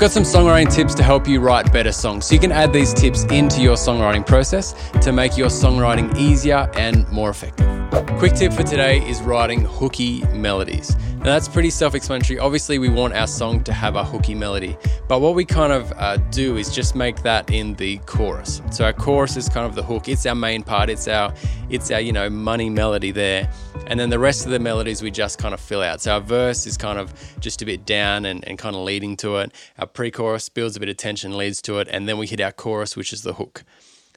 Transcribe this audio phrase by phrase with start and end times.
[0.00, 2.24] got some songwriting tips to help you write better songs.
[2.24, 6.70] So you can add these tips into your songwriting process to make your songwriting easier
[6.74, 7.79] and more effective.
[8.18, 10.96] Quick tip for today is writing hooky melodies.
[11.16, 12.38] Now that's pretty self-explanatory.
[12.38, 14.76] Obviously, we want our song to have a hooky melody,
[15.08, 18.62] but what we kind of uh, do is just make that in the chorus.
[18.70, 20.08] So our chorus is kind of the hook.
[20.08, 20.88] It's our main part.
[20.88, 21.34] It's our,
[21.68, 23.50] it's our you know money melody there,
[23.86, 26.00] and then the rest of the melodies we just kind of fill out.
[26.00, 29.16] So our verse is kind of just a bit down and, and kind of leading
[29.18, 29.52] to it.
[29.78, 32.52] Our pre-chorus builds a bit of tension, leads to it, and then we hit our
[32.52, 33.62] chorus, which is the hook.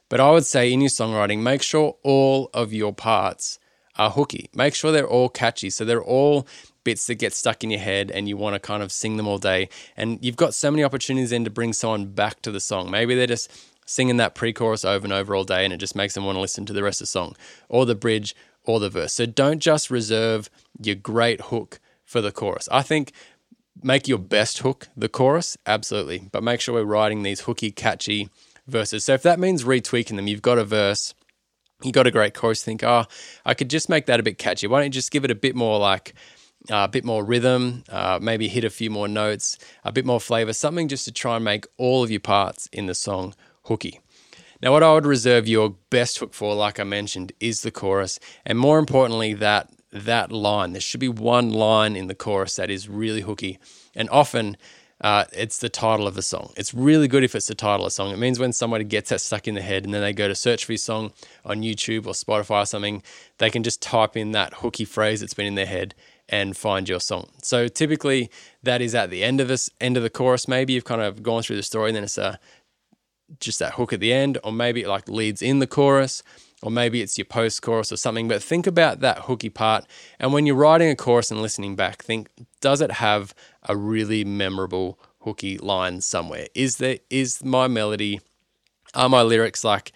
[0.07, 3.59] But I would say in your songwriting, make sure all of your parts
[3.95, 4.49] are hooky.
[4.53, 5.69] Make sure they're all catchy.
[5.69, 6.47] So they're all
[6.83, 9.27] bits that get stuck in your head and you want to kind of sing them
[9.27, 9.69] all day.
[9.95, 12.91] And you've got so many opportunities then to bring someone back to the song.
[12.91, 13.51] Maybe they're just
[13.85, 16.35] singing that pre chorus over and over all day and it just makes them want
[16.35, 17.35] to listen to the rest of the song
[17.69, 19.13] or the bridge or the verse.
[19.13, 20.49] So don't just reserve
[20.81, 22.69] your great hook for the chorus.
[22.71, 23.11] I think
[23.81, 28.29] make your best hook the chorus, absolutely, but make sure we're writing these hooky, catchy
[28.67, 29.05] verses.
[29.05, 31.13] So if that means retweaking them, you've got a verse,
[31.85, 33.05] you got a great chorus, think, oh,
[33.45, 34.67] I could just make that a bit catchy.
[34.67, 36.13] Why don't you just give it a bit more like
[36.71, 40.19] uh, a bit more rhythm, uh, maybe hit a few more notes, a bit more
[40.19, 43.99] flavor, something just to try and make all of your parts in the song hooky.
[44.61, 48.17] Now, what I would reserve your best hook for, like I mentioned, is the chorus,
[48.45, 50.71] and more importantly, that that line.
[50.71, 53.59] There should be one line in the chorus that is really hooky,
[53.93, 54.57] and often
[55.03, 56.53] uh, it's the title of the song.
[56.55, 58.11] It's really good if it's the title of a song.
[58.11, 60.35] It means when somebody gets that stuck in the head and then they go to
[60.35, 61.11] search for your song
[61.43, 63.03] on YouTube or Spotify or something,
[63.37, 65.93] they can just type in that hooky phrase that's been in their head
[66.29, 67.29] and find your song.
[67.41, 68.31] So typically
[68.63, 70.47] that is at the end of this end of the chorus.
[70.47, 72.39] Maybe you've kind of gone through the story and then it's a
[73.39, 76.23] just that hook at the end, or maybe it like leads in the chorus,
[76.61, 78.27] or maybe it's your post chorus or something.
[78.27, 79.85] But think about that hooky part.
[80.19, 82.29] And when you're writing a chorus and listening back, think,
[82.61, 83.33] does it have
[83.67, 86.47] a really memorable hooky line somewhere?
[86.53, 88.21] Is there is my melody,
[88.93, 89.91] are my lyrics like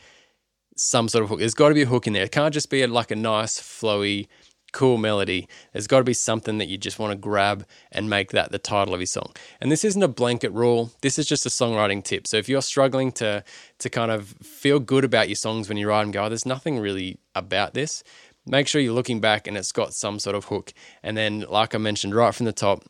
[0.76, 1.40] some sort of hook?
[1.40, 2.24] There's got to be a hook in there.
[2.24, 4.28] It can't just be a, like a nice flowy
[4.74, 5.48] cool melody.
[5.74, 8.60] There's got to be something that you just want to grab and make that the
[8.60, 9.34] title of your song.
[9.62, 10.92] And this isn't a blanket rule.
[11.02, 12.28] This is just a songwriting tip.
[12.28, 13.44] So if you're struggling to
[13.80, 16.46] to kind of feel good about your songs when you write them, go, oh, there's
[16.46, 18.04] nothing really about this.
[18.46, 20.74] Make sure you're looking back and it's got some sort of hook.
[21.04, 22.84] And then, like I mentioned right from the top,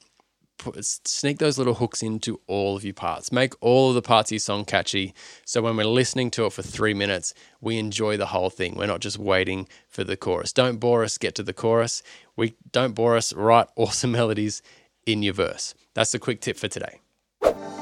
[0.58, 3.32] put, sneak those little hooks into all of your parts.
[3.32, 5.14] Make all of the parts of your song catchy.
[5.46, 8.76] So when we're listening to it for three minutes, we enjoy the whole thing.
[8.76, 10.54] We're not just waiting for the chorus.
[10.54, 12.04] Don't bore us, get to the chorus.
[12.36, 14.62] We don't bore us, write awesome melodies
[15.06, 15.74] in your verse.
[15.94, 17.02] That's a quick tip for today.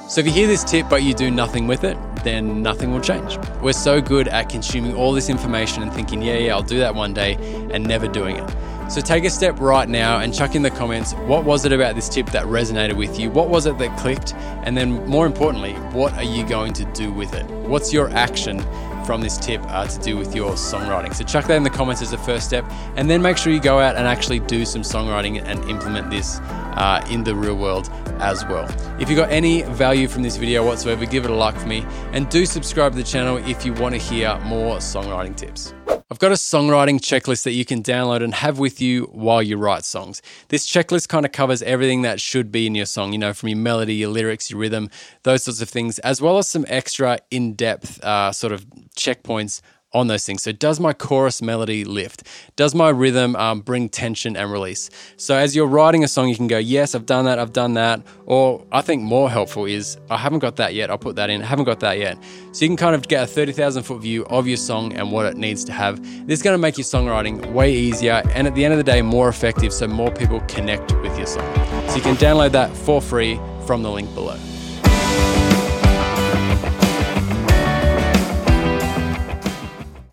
[0.08, 3.02] So if you hear this tip but you do nothing with it, then nothing will
[3.02, 3.40] change.
[3.62, 6.94] We're so good at consuming all this information and thinking, yeah, yeah, I'll do that
[6.94, 7.36] one day,
[7.72, 8.56] and never doing it.
[8.88, 11.96] So take a step right now and chuck in the comments what was it about
[11.96, 13.32] this tip that resonated with you?
[13.32, 14.36] What was it that clicked?
[14.64, 17.46] And then, more importantly, what are you going to do with it?
[17.68, 18.60] What's your action
[19.04, 21.16] from this tip uh, to do with your songwriting?
[21.16, 22.64] So chuck that in the comments as a first step,
[22.96, 26.40] and then make sure you go out and actually do some songwriting and implement this
[26.76, 28.68] uh, in the real world as well.
[29.00, 31.86] If you got any value from this video whatsoever, give it a like for me,
[32.12, 35.74] and do subscribe to the channel if you want to hear more songwriting tips.
[36.12, 39.58] I've got a songwriting checklist that you can download and have with you while you
[39.58, 40.22] write songs.
[40.50, 43.50] This checklist kind of covers everything that should be in your song, you know, from
[43.50, 44.92] your melody, your lyrics, your rhythm,
[45.24, 49.62] those sorts of things, as well as some extra in depth uh, sort of checkpoints
[49.96, 50.44] on those things.
[50.44, 52.28] So, does my chorus melody lift?
[52.56, 54.90] Does my rhythm um, bring tension and release?
[55.16, 57.74] So, as you're writing a song, you can go, Yes, I've done that, I've done
[57.76, 58.02] that.
[58.26, 61.42] Or I think more helpful is, I haven't got that yet, I'll put that in,
[61.42, 62.18] I haven't got that yet.
[62.52, 65.26] So, you can kind of get a 30,000 foot view of your song and what
[65.26, 66.04] it needs to have.
[66.28, 68.84] This is going to make your songwriting way easier and at the end of the
[68.84, 71.56] day, more effective so more people connect with your song.
[71.90, 74.38] So, you can download that for free from the link below.